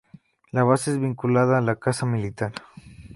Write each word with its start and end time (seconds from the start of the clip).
La 0.51 0.63
base 0.63 0.89
es 0.89 0.99
vinculada 0.99 1.59
a 1.59 1.61
la 1.61 1.75
Casa 1.75 2.07
militar. 2.07 2.53